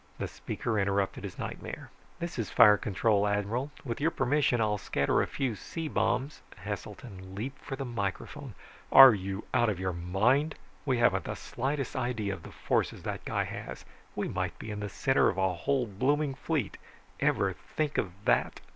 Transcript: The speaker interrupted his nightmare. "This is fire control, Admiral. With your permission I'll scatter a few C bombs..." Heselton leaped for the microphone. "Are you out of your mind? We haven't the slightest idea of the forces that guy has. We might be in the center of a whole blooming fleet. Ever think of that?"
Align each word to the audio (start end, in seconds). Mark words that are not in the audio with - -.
The 0.17 0.27
speaker 0.27 0.79
interrupted 0.79 1.23
his 1.23 1.37
nightmare. 1.37 1.91
"This 2.17 2.39
is 2.39 2.49
fire 2.49 2.75
control, 2.75 3.27
Admiral. 3.27 3.69
With 3.85 4.01
your 4.01 4.09
permission 4.09 4.59
I'll 4.59 4.79
scatter 4.79 5.21
a 5.21 5.27
few 5.27 5.53
C 5.55 5.87
bombs..." 5.87 6.41
Heselton 6.65 7.35
leaped 7.35 7.61
for 7.63 7.75
the 7.75 7.85
microphone. 7.85 8.55
"Are 8.91 9.13
you 9.13 9.45
out 9.53 9.69
of 9.69 9.79
your 9.79 9.93
mind? 9.93 10.55
We 10.87 10.97
haven't 10.97 11.25
the 11.25 11.35
slightest 11.35 11.95
idea 11.95 12.33
of 12.33 12.41
the 12.41 12.51
forces 12.51 13.03
that 13.03 13.25
guy 13.25 13.43
has. 13.43 13.85
We 14.15 14.27
might 14.27 14.57
be 14.57 14.71
in 14.71 14.79
the 14.79 14.89
center 14.89 15.29
of 15.29 15.37
a 15.37 15.53
whole 15.53 15.85
blooming 15.85 16.33
fleet. 16.33 16.77
Ever 17.19 17.53
think 17.53 17.99
of 17.99 18.11
that?" 18.25 18.59